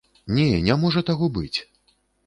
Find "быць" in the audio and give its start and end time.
1.39-1.59